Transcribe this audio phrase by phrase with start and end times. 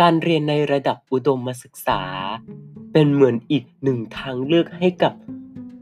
[0.00, 2.02] การเรียนในระดับอุดมศึกษา
[2.92, 5.12] เป็นเหมือนอีกหนึ่งทางเลือกให้กับ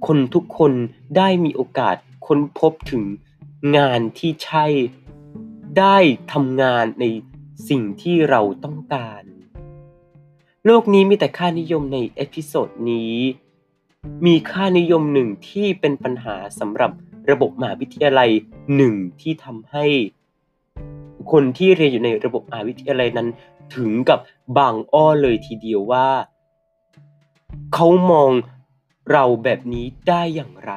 [0.06, 0.72] คนทุกคน
[1.16, 3.04] ได้มีโอกาสค้นพบถึง
[3.76, 4.66] งานที่ใช่
[5.78, 5.96] ได้
[6.32, 7.04] ทำงานใน
[7.68, 9.22] สิ่งที่เราต้องการ
[10.64, 13.14] โลกนี้มีแต่ค่านิยมใน episode นี้
[14.26, 16.92] มีค่านิยมหนึ่งที่เป็นปัญหาสำหรับ
[17.30, 18.30] ระบบมหาวิทยาลัย
[18.76, 19.84] หนึ่งที่ทำให้
[21.32, 23.28] คนที่เรียนอยู่ในระบบมหาวิทยาลัยนั้น
[23.74, 24.18] ถึงกับ
[24.58, 26.08] บางอ้อเลยทีเดียวว่า
[27.74, 28.30] เขามอง
[29.10, 30.72] เราแบบนี้ได้อย่างไร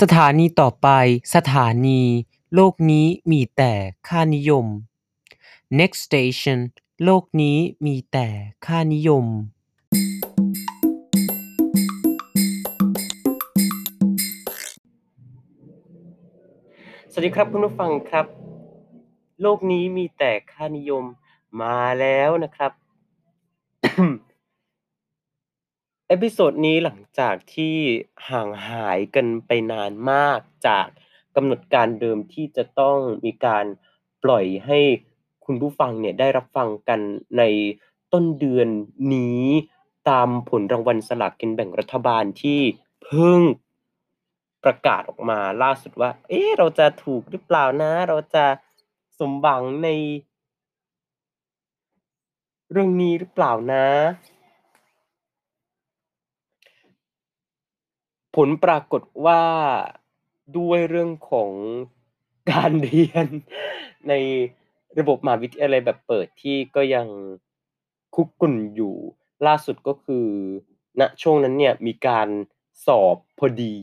[0.00, 0.88] สถานีต่อไป
[1.34, 2.02] สถานี
[2.54, 3.72] โลกนี้มีแต่
[4.08, 4.66] ค่านิยม
[5.78, 6.58] next station
[7.04, 8.28] โลกนี้มีแต่
[8.66, 9.26] ค่านิยม
[17.16, 18.26] สวัสดีครับคุณผู้ฟังครับ
[19.42, 21.04] โลกนี้มีแต่ค่านิยม
[21.62, 22.72] มาแล้วนะครับ
[26.08, 27.76] episode นี้หลังจากที่
[28.30, 30.86] ห่างหายกันไปนานมากจาก
[31.36, 33.64] กำหนดการเดิมที่จะต้องมีการ
[34.24, 34.78] ปล่อยให้
[35.44, 37.00] คุณผู้ฟังเนี่ยได้รับฟังกัน
[37.38, 37.42] ใน
[38.12, 38.68] ต้นเดือน
[39.14, 39.44] นี้
[40.08, 42.60] ตามผลรางวัลสลากกินแบ่งรัฐบาลที่
[43.04, 43.40] เพิ่ง
[44.64, 48.44] ประกาศออกมาล่าสุดว่า เอ๊ะเราจะถูกหรือเปล่านะ เราจะ
[49.18, 49.88] สมหวังใน
[52.70, 53.86] เรื่องนี้หรือเปล่านะ
[58.36, 59.42] ผลปรากฏว่า
[60.58, 61.50] ด้วยเรื่องของ
[62.50, 63.26] การเรียน
[64.08, 64.12] ใน
[64.98, 67.06] ระบบมหาวิทยาลัยแบบเปิดที่ก็ยัง
[68.14, 68.94] คุกกุ่นอยู่
[69.46, 70.28] ล่าสุดก็คือ
[71.00, 72.28] ณช่วงนั้นเนี่ยมีการ
[72.86, 73.76] สอบพอดี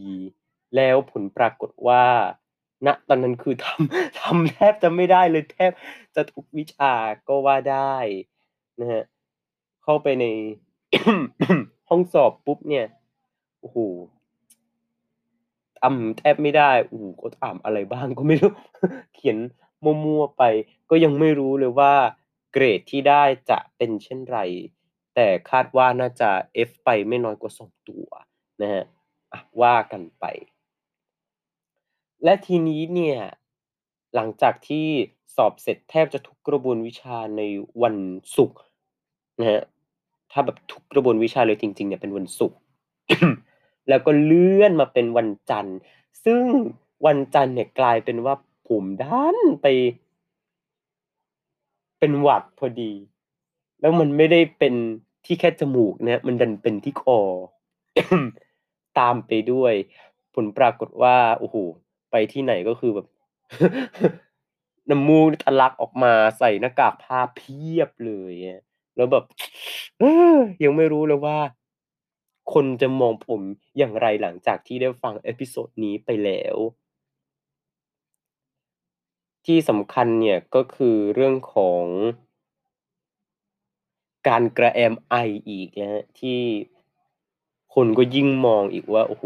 [0.76, 2.04] แล้วผลปรากฏว่า
[2.86, 5.72] ณตอนนั้นคือทำทำแทบจะไม่ได้เลยแทบ
[6.16, 6.94] จะทุกวิชา
[7.28, 7.96] ก็ว่าได้
[8.80, 9.04] นะครับ
[9.84, 10.26] เข้าไปใน
[11.90, 12.86] ห้องสอบปุ๊บเนี่ย
[13.60, 13.78] โอ้โฮ
[15.80, 18.52] ทำแทบไม่ได้โอ้โฮเขาถามอะไรบ้างก็ไม่รู้
[19.16, 19.38] เขียน
[19.84, 20.44] มั่วๆไป
[20.90, 21.94] ก็ยังไม่รู้เลยว่า
[22.52, 24.40] เกรดที่ได้จะเป็นเช่นไร
[25.16, 26.30] แต่คาดว่าน่าจะ
[26.70, 28.08] F ไปไม่น้อยกว่า2ตัว
[28.62, 28.86] นะครับ
[29.32, 30.26] อะว่ากันไป
[32.24, 33.18] และทีนี้เนี่ย
[34.16, 34.88] หลังจากที่
[35.36, 37.42] สอบเสร็จแทบจะทุกกระบวนวิชาใน
[37.84, 37.96] วัน
[38.36, 38.60] ศุกร์
[39.40, 39.62] นะครับ
[40.32, 42.58] ถ้าแบบทุกกระบวนวิชาเลยจริง ๆ เนี่ยเป็นวันศุกร์
[43.90, 45.78] แล้วก็เลื่อนมาเป็นวันจันทร์
[46.26, 46.44] ซึ่ง
[47.06, 48.36] วันจันทร์เนี่ยกลายเป็นว่า
[48.68, 49.68] ผมดันไป
[52.00, 52.94] เป็นหวัดพอดี
[53.80, 54.74] แล้วมันไม่ได้เป็น
[55.26, 57.20] ที่แค่จมูกนะมันดันเป็นที่คอ
[59.00, 59.74] ตามไปด้วย
[60.34, 61.56] ผลปรากฏว่า โอ้โฮ
[62.14, 63.08] ไปที่ไหนก็คือแบบ
[64.90, 68.34] น้ำมูกทะลักออกมาใส่หน้ากากผ้าเพียบเลย
[68.96, 69.24] แล้วแบบ
[70.64, 71.38] ยังไม่รู้เลยว่า
[72.54, 73.42] คนจะมองผม
[73.78, 76.58] อย่างไรหลังจากที่ได้ฟัง episode นี้ไปแล้ว
[79.46, 81.86] ที่สำคัญเนี่ยก็คือเรื่องของ
[84.28, 85.16] การกระแอมไอ
[85.50, 86.42] อีกนะที่
[87.76, 89.24] คนก็ยิ่งมองอีกว่า โอ้โฮ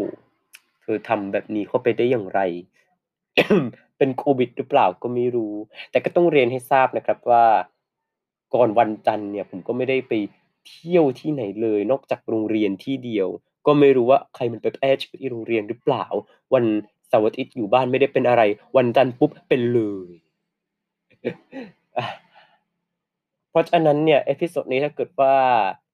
[0.82, 2.40] เธอทำแบบนี้เข้าไปได้อย่างไร
[3.98, 5.54] เป็นโควิดหรือเปล่าก็ไม่รู้
[5.90, 7.44] แต่ก็ต้องเรียนให้ทราบนะครับว่า
[8.54, 10.12] ก่อนวันจันทร์เนี่ยผมก็ไม่ได้ไป
[10.68, 13.28] เที่ยวที่ไหนเลย นอกจากโรงเรียนที่เดียว
[13.66, 16.04] ก็ไม่รู้ว่าใครมันไปแพร่เชื้อที่โรงเรียนหรือเปล่า
[16.54, 16.64] วัน
[17.08, 18.42] เสาร์อาทิตย์อยู่บ้านไม่ได้เป็นอะไร
[18.76, 20.10] วันจันทร์ปุ๊บเป็นเลย
[23.50, 25.34] เพราะฉะนั้นเนี่ย episode นี้ถ้าเกิดว่า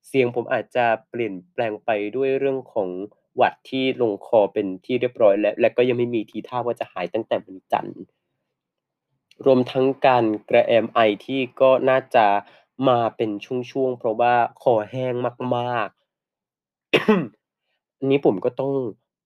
[0.08, 2.88] เสียงผมอาจจะเปลี่ยนแปลงไปด้วยเรื่องของ
[3.36, 8.00] หวัดที่ลงคอเป็นที่เรียบร้อยแล้ว และก็ยังไม่มีทีท่าว่าจะหายตั้งแต่วันจันทร์
[9.44, 12.26] รวมทั้งการกระแอมไอที่ก็น่าจะ
[12.88, 15.14] มาเป็นช่วงๆ เพราะว่าคอแห้ง
[15.56, 16.04] มากๆ
[18.10, 18.72] นี้ผมก็ต้อง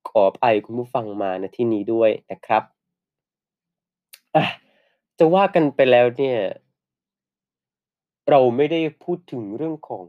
[0.09, 2.63] ขออคุณผู้ฟังมาณที่นี้ด้วยนะครับ
[5.19, 6.39] จะว่ากันไปแล้วเนี่ย
[8.31, 10.07] เราไม่ได้พูดถึงเรื่องของ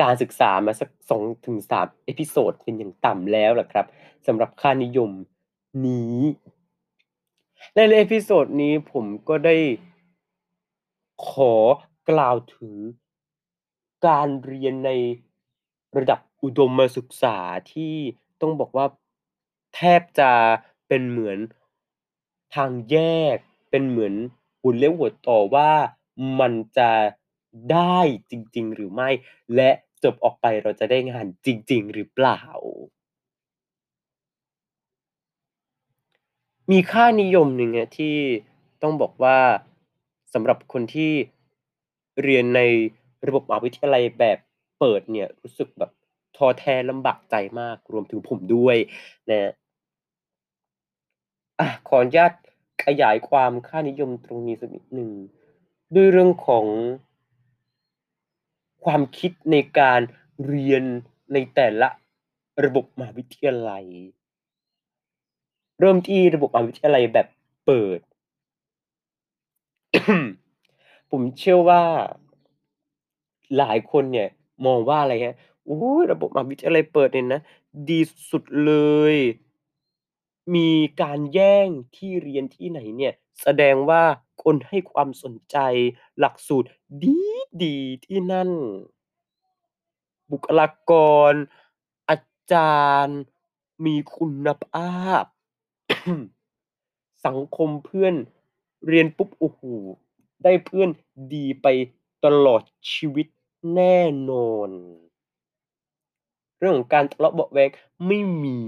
[0.00, 0.90] การศึกษามาสัก
[1.46, 3.86] 2-3 episode เป็นอย่างต่ำแล้วล่ะครับ
[4.26, 5.10] สำหรับค่านิยม
[5.86, 6.20] นี้
[7.74, 9.56] และใน episode นี้ผมก็ได้
[11.28, 11.54] ขอ
[12.10, 12.74] กล่าวถึง
[14.06, 14.90] การเรียนใน
[15.96, 17.38] ระดับอุดมศึกษา
[17.72, 17.94] ที่
[18.40, 18.86] ต้องบอกว่า
[19.74, 20.30] แทบจะ
[20.88, 21.38] เป็นเหมือน
[22.54, 22.98] ทางแย
[23.34, 23.36] ก
[23.70, 24.14] เป็นเหมือน
[24.60, 25.70] หัวเลี้ยวหัวต่อว่า
[26.40, 26.90] มันจะ
[27.72, 27.98] ได้
[28.30, 29.08] จริง ๆ หรือไม่
[29.54, 29.70] และ
[30.04, 32.40] จบออกไปเราจะได้งานจริง ๆ หรือเปล่า
[36.70, 38.16] มีค่านิยมหนึ่งที่
[38.82, 39.38] ต้องบอกว่า
[40.34, 41.12] สำหรับคนที่
[42.22, 42.60] เรียนใน
[43.26, 44.38] ระบบมหาวิทยาลัยแบบ
[44.78, 45.90] เปิดเนี่ยรู้สึกแบบ
[46.36, 48.76] ท้อแท้ลำบากใจมากรวมถึงผมด้วย
[49.30, 49.52] นะ
[51.60, 52.32] อะขออนุญาต
[52.84, 55.10] ขยายความค่านิยมตรงนี้สักนิดหนึ่ง
[55.94, 56.66] ด้วยเรื่องของ
[58.84, 60.00] ความคิดในการ
[60.46, 60.82] เรียน
[61.32, 61.88] ในแต่ละ
[62.64, 63.84] ระบบมหาวิทยาลัย
[65.80, 67.26] เริ่มที่ระบบมหาวิทยาลัยแบบ
[67.66, 68.00] เปิด
[71.10, 71.82] ผมเชื่อว่า
[73.58, 74.28] หลายคนเนี่ย
[74.66, 75.80] มองว่าอะไรครับโอ้
[76.12, 77.40] ระบบมหาวิทยาลัยเปิดเนี่ยนะ
[77.88, 78.00] ดี
[78.30, 78.72] สุดเล
[79.14, 79.16] ย
[80.54, 80.70] มี
[81.02, 84.02] การแย่งที่เรียนที่ไหนเนี่ย แสดงว่า
[84.42, 85.56] คนให้ความสนใจ
[86.18, 86.68] หลักสูตร
[87.04, 88.50] ดี ดีที่นั่น
[90.30, 90.92] บุคลาก
[91.30, 91.32] ร
[92.08, 92.16] อา
[92.52, 93.20] จารย์
[93.84, 95.24] มีคุณภาพ
[97.26, 98.14] สังคมเพื่อน
[98.86, 99.60] เรียนปุ๊บโอ้โฮ
[100.44, 100.88] ได้เพื่อน
[101.34, 101.66] ดีไป
[102.24, 102.62] ตลอด
[102.92, 103.26] ชีวิต
[103.74, 103.98] แน่
[104.30, 104.70] นอน
[106.58, 107.70] เรื่องของการทะเลาะเบาแวง
[108.06, 108.60] ไม่มี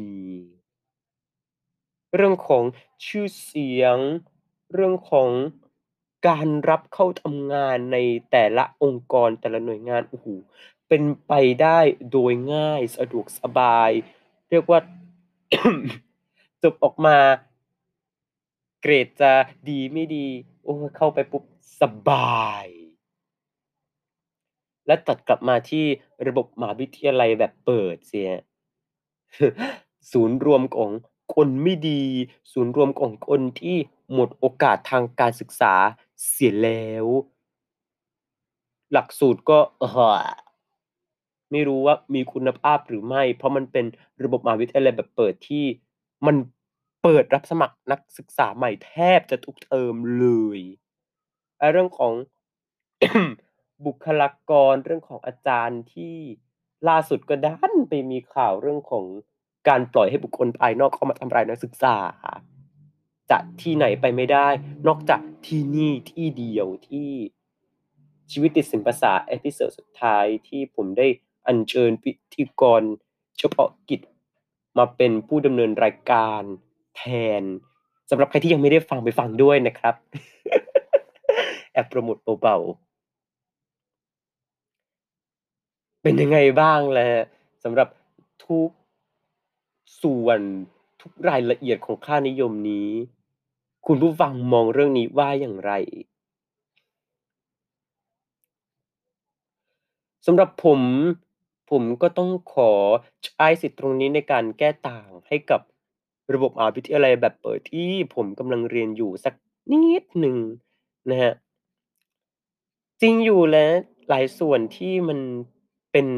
[2.14, 2.64] เรื่องของ
[3.06, 3.96] ชื่อเสียง
[4.72, 5.28] เรื่องของ
[6.26, 7.98] การรับเข้าทำงานใน
[8.30, 10.26] แต่ละองค์กร แต่ละหน่วยงาน โอ้โฮ
[10.88, 11.32] เป็นไป
[11.62, 11.78] ได้
[12.10, 13.90] โดยง่าย สะดวกสบาย
[14.50, 14.80] เรียกว่า
[16.62, 17.16] จบออกมา
[18.80, 19.32] เกรดจะ
[19.68, 20.26] ดีไม่ดี
[20.62, 21.44] โอ้ เข้าไปปุ๊บ
[21.80, 22.66] สบาย
[24.86, 25.84] และตัดกลับมาที่
[26.26, 28.42] ระบบมหาวิทยาลัยแบบเปิดเสิครับ
[30.12, 30.90] ศูนย์รวมของ
[31.34, 32.02] คนไม่ดี
[32.52, 33.76] ศูนย์รวมของคนที่
[34.14, 35.74] หมดโอกาสทางการศึกษา
[36.28, 37.06] เสียแล้ว
[38.92, 39.58] หลักสูตรก็
[41.50, 43.86] ไม่รู้ว่ามีคุณภาพหรือไม่ เพราะมันเป็น
[44.24, 45.64] ระบบมหาวิทยาลัยแบบเปิดที่
[46.26, 46.36] มัน
[47.02, 50.26] เปิดรับสมัครนักศึกษาใหม่แทบจะทุกเทอมเล
[50.58, 50.60] ย
[51.72, 52.12] เรื่องของ
[53.86, 56.16] บุคลากรเรื่องของอาจารย์ที่
[56.88, 59.04] ล่าสุดก็ดันไปมีข่าวเรื่องของ
[59.68, 61.96] การปล่อยให้บุคคลภายนอกเข้ามาทำร้ายนักศึกษา
[63.30, 64.48] จะที่ไหนไปไม่ได้
[64.86, 67.10] นอกจากที่นี่ที่เดียวที่
[68.30, 71.06] ชีวิตติดศิลปศาสตร์ episode สุดท้ายที่ผมได้
[71.46, 72.82] อัญเชิญพิธีกร
[73.38, 74.00] เฉพาะกิจ
[74.78, 76.42] มาเป็นผู้ดำเนินรายการ
[76.96, 77.02] แท
[77.40, 77.42] น
[78.10, 79.94] สำหรับใครที่ยังไม่ได้ฟังไปฟังด้วยนะครับ
[81.72, 87.06] แอบโพรโมตเบาๆ เป็นยังไงบ้างล่ะ
[87.64, 87.88] สำหรับ
[88.46, 88.68] ทุก
[90.02, 90.40] ส่วน
[91.00, 92.88] ทุกรายละเอียดของค่านิยมนี้
[93.90, 95.72] คุณผู้ฟังมองเรื่องนี้ว่าอย่างไร?
[100.26, 100.80] สำหรับผม
[101.70, 102.72] ผมก็ต้องขอ
[103.24, 105.60] ใช้สิทธิ์ตรงนี้ในการแก้ต่างให้กับ
[106.32, 109.34] ระบบมหาวิทยาลัยแบบเปิดที่ผมกำลังเรียนอยู่สัก
[109.72, 110.36] นิดหนึ่ง
[111.10, 111.34] นะครับ
[113.00, 113.66] จริงอยู่นะ
[114.08, 115.20] หลายส่วนที่มัน
[115.92, 116.08] เป็น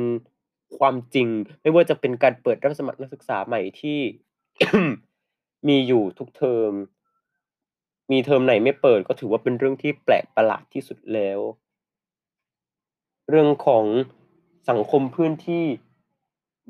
[0.78, 1.28] ความจริง
[1.62, 3.98] ไม่ว่าจะเป็นการเปิดรับสมัครนักศึกษาใหม่ที่
[5.68, 6.72] มีอยู่ทุกเทอม
[8.10, 11.40] มีเทอมไหนไม่เปิดก็ถือว่าเป็นเรื่องที่แปลกประหลาดที่สุดแล้ว
[13.28, 13.84] เรื่องของ
[14.70, 15.64] สังคมเพื่อนที่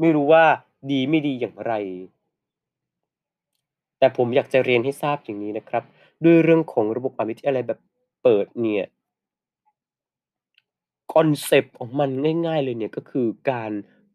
[0.00, 0.44] ไม่รู้ว่า
[0.90, 1.72] ดีไม่ดีอย่างไร
[3.98, 5.82] แต่ผมอยากจะเรียนให้ทราบอย่างนี้นะครับ
[6.24, 7.80] ด้วยเรื่องของระบบมหาวิทยาลัยแบบ
[8.22, 8.84] เปิดเนี่ย
[11.12, 12.10] คอนเซปต์ของมัน
[12.46, 13.72] ง่าย ๆ เลยเนี่ยก็คือการ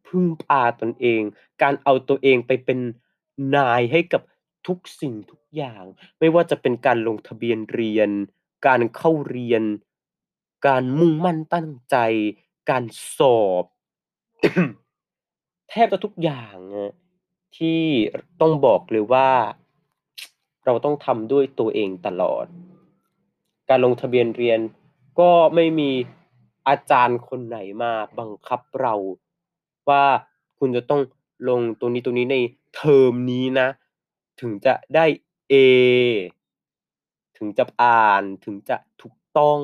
[0.08, 1.22] พึ่งพาตนเอง
[1.62, 2.80] การเอาตัวเองไปเป็น
[3.56, 4.22] นายให้กับ
[4.68, 5.84] ทุกสิ่งทุกอย่าง
[6.20, 8.10] ไม่ว่าจะเป็นการลงทะเบียนเรียน
[8.68, 9.64] การเข้าเรียน
[10.68, 11.98] การมุ่งมั่นตั้งใจ
[12.70, 12.84] การ
[13.18, 13.66] สอบ
[15.70, 16.58] แทบจะทุกอย่าง
[17.58, 17.82] ที่
[18.42, 19.30] ต้องบอกเลยว่า
[20.66, 22.46] เราต้องทำด้วยตัวเองตลอด
[23.70, 24.60] การลงทะเบียนเรียน
[25.20, 25.92] ก็ไม่มี
[26.68, 28.94] อาจารย์คนไหนมาบังคับเรา
[29.90, 30.04] ว่า
[30.60, 31.02] คุณจะต้อง
[31.50, 32.38] ลงตรงนี้ๆใน
[32.76, 33.68] เทอมนี้นะ
[34.40, 35.06] ถึงจะได้
[35.50, 35.54] เอ
[37.38, 39.60] ถึงจะผ่านถึงจะถูกต้อง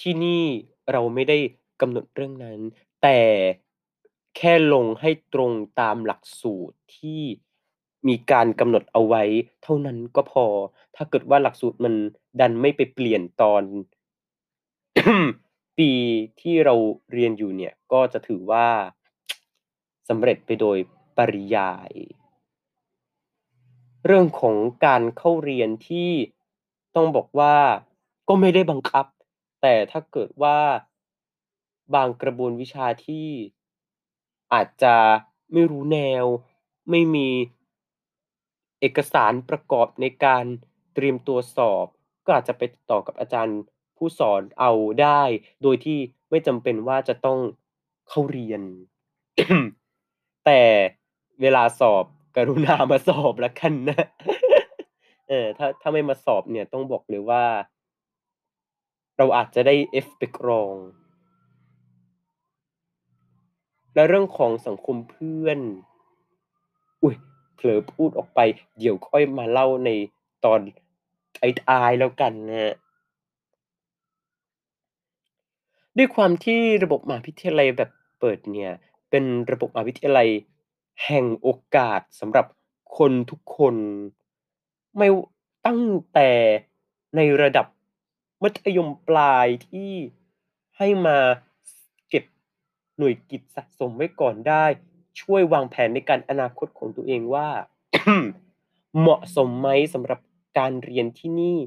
[0.00, 0.44] ที่นี่
[0.92, 1.38] เราไม่ได้
[1.80, 2.60] กำหนดเรื่องนั้น
[3.02, 3.20] แต่
[4.36, 7.22] แค่ลงให้ตรงตามหลักสูตรที่
[8.08, 9.22] มีการกำหนดเอาไว้
[9.62, 10.46] เท่านั้นก็พอ
[10.96, 11.94] ถ้าเกิดว่าหลักสูตรมัน
[12.40, 13.62] ดันไม่ไปเปลี่ยนตอน
[15.78, 15.90] ปี
[16.40, 16.74] ที่เรา
[17.12, 18.66] เรียนอยู่เนี่ย ก็จะถือว่า
[20.08, 20.78] สำเร็จไปโดย
[21.18, 21.92] ปริยาย
[24.06, 24.56] เรื่องของ
[24.86, 26.10] การเข้าเรียนที่
[26.96, 27.56] ต้องบอกว่า
[28.28, 29.06] ก็ไม่ได้บังคับ
[29.62, 30.58] แต่ถ้าเกิดว่า
[31.94, 33.28] บางกระบวนวิชาที่
[34.52, 34.96] อาจจะ
[35.52, 36.24] ไม่รู้แนว
[36.90, 37.28] ไม่มี
[38.80, 40.44] เอกสารประกอบในการ
[40.94, 41.86] เตรียมตัวสอบ
[42.24, 43.60] ก็อาจจะไปติดต่อกับอาจารย์
[43.96, 44.72] ผู้สอนเอา
[45.02, 45.22] ได้
[45.62, 45.98] โดยที่
[46.30, 47.38] ไม่จำเป็นว่าจะต้อง
[48.08, 48.62] เข้าเรียน
[50.46, 50.62] แต่
[51.42, 52.04] เวลาสอบ
[52.36, 54.06] กรุณามาสอบแล้วกันนะ
[55.28, 57.44] เออ ถ้าถ้าไม่มาสอบเนี่ยต้องบอกเลยว่า
[59.16, 60.74] เราอาจจะได้ F ไปกรอง
[63.94, 65.58] และเรื่องของสังคมเพื่อน
[67.02, 67.16] อุ๊ย
[67.54, 68.40] เผลอพูดออกไป
[68.78, 69.90] เดี๋ยวค่อยมาเล่าใน
[70.44, 70.60] ตอน
[71.38, 72.74] ท้ายแล้วกันนะ
[75.96, 77.90] ด้วยความที่ระบบมหาวิทยาลัยแบบ
[78.20, 78.72] เปิดเนี่ย
[79.10, 80.28] เป็นระบบมหาวิทยาลัย
[81.04, 82.46] แห่งโอกาสสำหรับ
[82.98, 83.74] คนทุกคน
[84.96, 85.08] ไม่
[85.66, 86.30] ตั้งแต่
[87.16, 87.66] ในระดับ
[88.42, 89.92] มัธยมปลายที่
[90.76, 91.18] ให้มา
[92.08, 92.24] เก็บ
[92.98, 94.64] หน่วยกิตสะสมไว้ก่อนได้
[95.20, 97.48] ช่วยวางแผนในการอนาคตของตัวเองว่า
[98.98, 100.20] เหมาะสมไหมสำหรับ
[100.58, 101.58] การเรียนที่นี่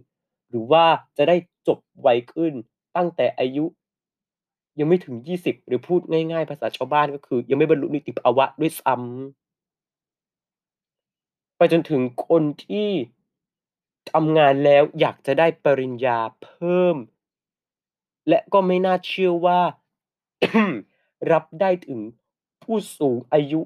[0.49, 0.85] หรือว่า
[1.17, 1.35] จะได้
[1.67, 2.53] จบไวขึ้น
[2.95, 3.65] ตั้งแต่อายุ
[4.79, 9.05] ยังไม่ถึง 20 หรือพูดง่าย ๆ ภาษาชาวบ้าน ก็คือ ยังไม่บรรลุนิติภาวะด้วยซ้ำ
[11.57, 12.89] ไปจนถึงคนที่
[14.11, 16.95] ทำงานแล้วอยากจะได้ปริญญาเพิ่ม
[18.29, 19.61] และก็ไม่น่าเชื่อว่า
[21.31, 21.99] รับได้ถึง
[22.63, 23.61] ผู้สูงอายุ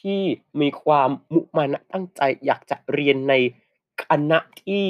[0.00, 0.20] ที่
[0.60, 3.34] มีความมุมานะตั้งใจอยากจะเรียนใน
[4.04, 4.86] คณะที่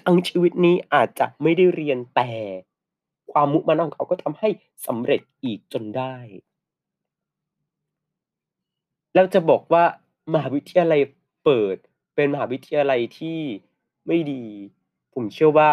[0.00, 2.30] ทั้งชีวิตนี้อาจจะไม่ได้เรียนแต่
[3.32, 4.48] ความมุมานะของเขาก็ทำให้
[4.86, 6.16] สำเร็จอีกจนได้
[9.14, 9.84] แล้วจะบอกว่า
[10.32, 11.00] มหาวิทยาลัย
[11.44, 11.76] เปิด
[12.14, 13.40] เป็นมหาวิทยาลัยที่
[14.06, 14.44] ไม่ดี
[15.14, 15.70] ผมเชื่อว่า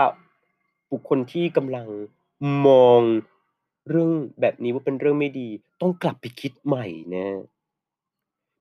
[0.91, 1.87] บุคคลที่กำลัง
[2.67, 3.01] มอง
[3.89, 5.49] เรื่องแบบนี้ว่าเป็นเรื่องไม่ดี
[5.81, 6.85] ต้องกลับไปคิดใหม่
[7.15, 7.27] นะ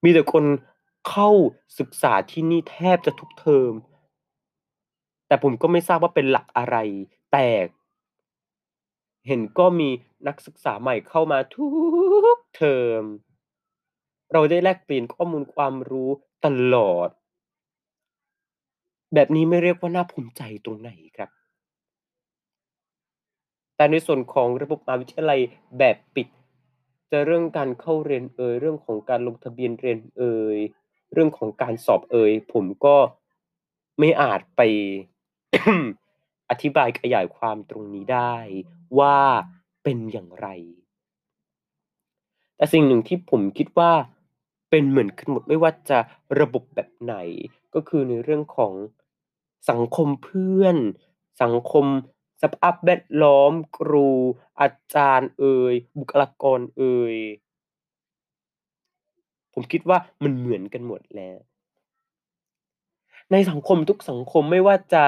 [0.04, 0.44] มีแต่คน
[1.08, 1.30] เข้า
[1.78, 3.72] ศึกษาที่นี่แทบจะทุกเทอม
[5.26, 6.76] แต่ผมก็ไม่ทราบว่าเป็นหลักอะไร
[7.32, 7.46] แต่
[9.26, 9.90] เห็นก็มี
[10.26, 11.66] นักศึกษาใหม่เข้ามาทุ
[12.36, 13.04] กเทอม
[14.32, 16.10] เราได้แลกเปลี่ยนข้อมูลความรู้
[16.44, 17.08] ตลอด
[19.14, 21.30] แบบนี้ไม่เรียกว่าน่าภูมิใจตรงไหนครับ
[23.76, 25.40] แต่ในส่วนของระบบมหาวิทยาลัย
[25.78, 26.28] แบบปิด
[27.10, 30.58] จะเรื่องการเข้าเรียนเอ่ยเรื่องของการลงทะเบียนเรียนเอ่ย
[31.12, 32.96] เรื่องของการสอบเอ่ยผมก็
[33.98, 34.60] ไม่อาจไป
[36.50, 38.34] อธิบายขยายความตรงนี้ได้
[38.98, 39.18] ว่า
[39.82, 40.48] เป็นอย่างไร
[42.56, 43.92] แต่สิ่งหนึ่งที่ผมคิดว่า
[44.70, 45.98] เป็นเหมือนกันหมดไม่ว่าจะ
[46.40, 47.14] ระบบแบบไหน
[47.74, 48.74] ก็คือในเรื่องของ
[49.70, 50.76] สังคมเพื่อน
[51.42, 51.86] สังคม
[52.42, 54.08] สภาพแวดล้อม ครู
[54.60, 56.82] อาจารย์เอยบุคลากรเอ
[57.14, 57.16] ย
[59.54, 61.38] ผมคิดว่ามันเหมือนกันหมดแล้ว
[63.32, 65.04] ในสังคมทุกสังคมไม่ว่าจะ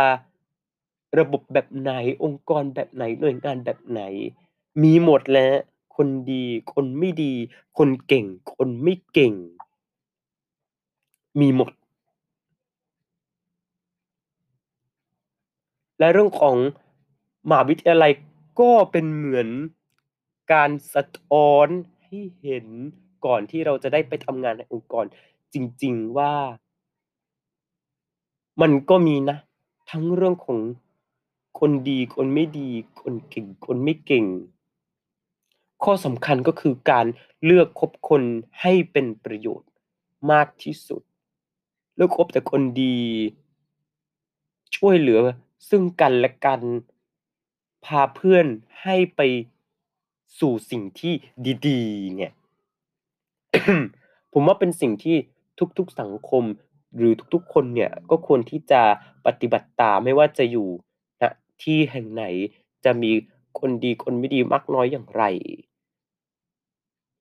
[1.19, 1.91] ระบบแบบไหน
[2.25, 4.01] องค์กรแบบไหนหน่วยงานแบบไหน
[4.83, 5.49] มีหมดแหละ
[5.97, 7.33] คนดี คนไม่ดี
[7.79, 9.35] คนเก่ง คนไม่เก่ง
[11.41, 11.73] มีหมด
[15.99, 16.57] และเรื่องของ
[17.49, 18.13] มหาวิทยาลัย
[18.61, 19.49] ก็เป็นเหมือน
[20.53, 21.67] การสะท้อน
[22.05, 22.67] ให้เห็น
[23.27, 25.05] ก่อนที่เราจะได้ไปทำงานในองค์กร
[25.55, 26.35] จริง ๆว่า
[28.61, 29.37] มันก็มีนะ
[29.91, 30.59] ทั้งเรื่องของ
[31.59, 32.71] คนดีคนไม่ดี
[33.01, 34.27] คนเก่งคนไม่เก่ง
[35.85, 37.07] ข้อสำคัญก็คือการ
[37.45, 38.23] เลือกคบคน
[38.61, 39.71] ให้เป็นประโยชน์
[40.31, 41.03] มากที่สุด
[41.97, 42.99] เลือกคบแต่คนดี
[44.77, 45.21] ช่วยเหลือ
[45.69, 46.61] ซึ่งกันและกัน
[47.85, 48.47] พาเพื่อน
[48.83, 49.21] ให้ไป
[50.41, 51.13] สู่สิ่งที่
[51.67, 52.33] ดีๆ เนี่ย
[54.33, 55.17] ผมว่าเป็นสิ่งที่
[55.79, 56.45] ทุกๆสังคม
[56.97, 58.83] หรือทุกๆ คนเนี่ยก็ควรที่จะ
[59.27, 60.69] ปฏิบัติตามไม่ว่าจะอยู่
[61.63, 62.25] ที่แห่งไหน
[62.85, 63.13] จะมี
[63.59, 65.25] คนดีคนไม่ดีมากน้อยอย่างไร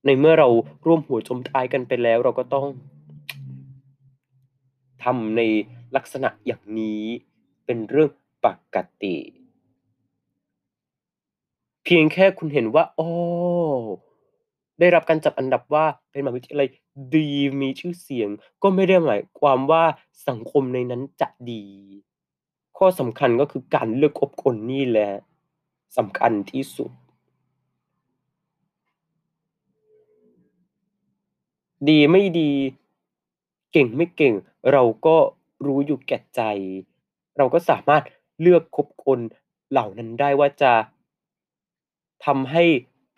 [0.06, 0.48] ในเมื่อเรา
[0.86, 2.68] ร่วมหัวจมท้ายกันไปแล้ว เราก็ต้อง
[5.04, 5.42] ทำใน
[5.96, 7.04] ลักษณะอย่างนี้
[7.65, 8.10] เป็นเรื่อง
[8.46, 9.15] ปกติ
[11.84, 13.12] เพียงแค่คุณเห็นว่าอ้อ
[14.80, 16.68] ได้รับการจัดอันดับว่าเป็นมหาวิทยาลัย
[17.15, 17.30] ดี
[17.62, 18.30] มีชื่อเสียง
[18.63, 19.84] ก็ไม่ได้หมายความว่า
[20.27, 21.63] สังคมในนั้นจะดี
[22.77, 25.10] ข้อสำคัญก็คือการเลือกคบคนนี่แหละ
[25.98, 26.91] สำคัญที่สุด
[31.89, 32.51] ดีไม่ดี
[33.72, 34.34] เก่งไม่เก่ง
[34.72, 35.15] เราก็
[35.65, 36.41] รู้อยู่แก่ใจ
[37.38, 38.03] เราก็สามารถ
[38.41, 39.20] เลือกคบคน
[39.72, 40.74] เหล่านั้นได้ว่าจะ
[42.25, 42.63] ทำให้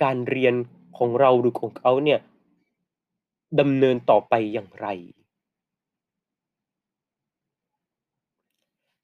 [0.04, 0.54] การเรียน
[0.98, 2.20] ของเราหรือของเขาเนี่ย
[3.60, 4.88] ดำเนินต่อไปอย่างไร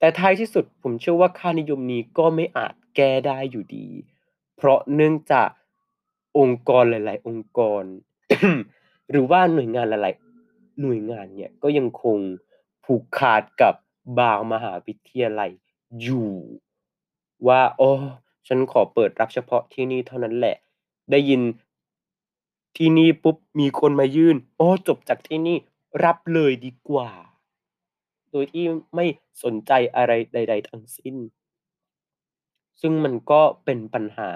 [0.04, 3.88] แต่ท้ายที่สุดผมเชื่อว่าค่านิยมนี้ก็ไม่อาจแก้ได้อยู่ดี
[4.56, 5.48] เพราะเนื่องจาก
[6.38, 7.84] องค์กรหลาย ๆ องค์กร
[9.10, 10.14] หรือว่าหน่วยงานหลาย
[10.46, 12.18] ๆ หน่วยงานเนี่ยก็ยังคง
[12.84, 13.74] ผูกขาดกับ
[14.18, 15.50] บางมหาวิทยาลัย
[16.00, 16.32] อยู่
[17.46, 17.90] ว่าอ๋อ
[18.46, 20.56] ฉันขอเปิดรับเฉพาะที่นี่เท่านั้นแหละ
[21.10, 21.40] ได้ยิน
[22.76, 25.56] ที่นี่ปุ๊บมีคนมายื่นอ๋อจบจากที่นี่
[26.04, 27.10] รับเลยดีกว่า
[28.34, 28.64] โดยที่
[28.96, 29.06] ไม่
[29.44, 31.16] สนใจอะไรใด ๆ ทั้งสิ้น
[32.80, 34.30] ซึ่งมันก็เป็นปัญหา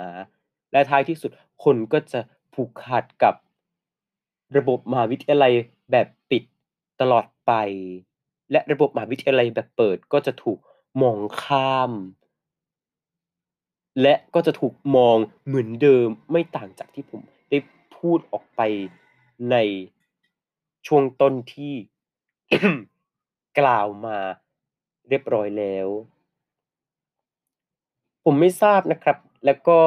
[0.72, 1.30] และท้ายที่สุด
[1.64, 2.20] คนก็จะ
[2.54, 3.34] ผูกขาดกับ
[4.56, 5.52] ระบบมหาวิทยาลัย
[5.90, 6.42] แบบปิด
[7.00, 7.52] ตลอดไป
[8.52, 10.58] และระบบมหาวิทยาลัยแบบเปิดก็จะถูก
[11.02, 11.92] มองข้าม
[14.02, 17.58] และก็จะถูกมองเหมือนเดิมไม่ต่างจากที่ผมได้
[17.96, 18.60] พูดออกไป
[19.50, 19.56] ใน
[20.86, 21.74] ช่วงต้นที่
[23.58, 24.18] กล่าวมา
[25.08, 25.88] เรียบร้อยแล้ว
[28.24, 29.80] ผมไม่ทราบนะครับ แล้วก็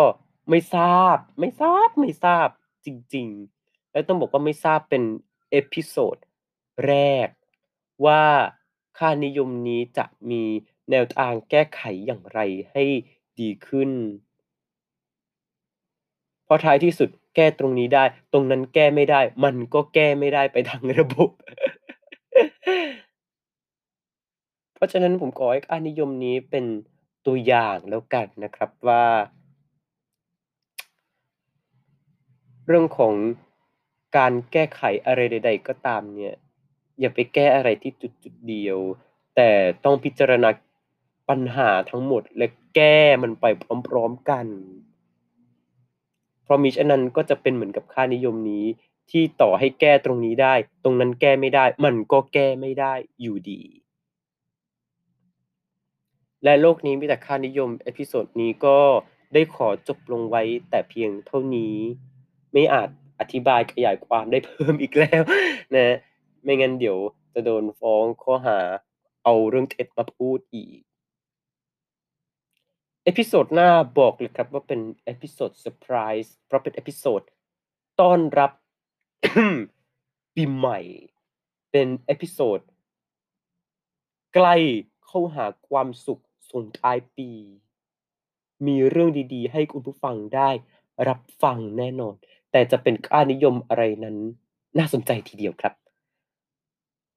[0.50, 2.48] ไม่ทราบ ไม่ทราบไม่ทราบ
[2.86, 5.04] จริงๆ และต้องบอกว่าไม่ทราบเป็น
[5.52, 6.18] episode
[6.88, 7.28] แรก
[8.06, 8.24] ว่า
[8.98, 10.44] ค่านิยมนี้จะมี
[10.90, 12.40] แนวทางแก้ไขอย่างไร
[12.72, 12.84] ให้
[13.40, 13.92] ดีขึ้น
[16.46, 21.30] เพราะท้ายที่สุดแก้ตรงนี้ได้ ตรงนั้นแก้ไม่ได้ มันก็แก้ไม่ได้ไปทั้งระบบ
[24.71, 26.66] เพ ราะฉะนั้นผมขอให้ค่านิยมนี้เป็น
[27.26, 29.06] ตัวอย่างแล้วกันนะครับว่า
[32.68, 33.14] เรื่องของ
[34.18, 36.34] การแก้ไขอะไรใด ๆ ก็ตามเนี่ย
[37.00, 38.78] อย่าไปแก้อะไรที่จุดๆเดียว
[39.36, 39.50] แต่
[39.84, 40.50] ต้องพิจารณา
[41.30, 43.46] ปัญหาทั้งหมดและแก้มันไป
[43.88, 44.48] พร้อม ๆกัน
[46.44, 48.66] เพราะมิฉะนั้นก็จะเป็นเหมือนกับค่านิยมนี้
[49.12, 50.54] ที่ต่อให้แก้ตรงนี้ได้
[50.84, 53.62] ตรงนั้นแก้ไม่ได้ มันก็แก้ไม่ได้อยู่ดี
[56.44, 58.78] และโลกนี้มีแต่ค่านิยม episode นี้ก็
[59.34, 61.76] ได้ขอจบลงไว้แต่เพียงเท่านี้
[62.54, 65.22] ไม่อาจอธิบายขยายความได้เพิ่มอีกแล้ว
[65.76, 65.96] นะ
[66.44, 66.98] ไม่งั้นเดี๋ยว
[67.34, 68.60] จะโดนฟ้องข้อหา
[69.24, 70.80] เอาเรื่องเท็จมาพูดอีก
[73.04, 77.22] episode หน้าบอกเลยครับว่าเป็น episode เซอร์ไพรส์เพราะเป็น episode
[78.02, 78.52] ต้อนรับ
[80.36, 80.80] ปีใหม่
[81.72, 82.60] เป็น episode
[84.34, 84.56] ใกล้
[85.06, 87.30] เข้าหาความสุข ส่งท้ายปี
[88.68, 90.50] มีเรื่องดีๆ ให้คุณผู้ฟังได้
[91.08, 92.16] รับฟังแน่นอน
[92.52, 94.18] แต่จะเป็นค่านิยมอะไรนั้น
[94.78, 95.74] น่าสนใจทีเดียวครับ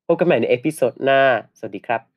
[0.07, 1.21] พบกันใหม่ใน episode หน้า
[1.59, 2.14] สวัสดีครับ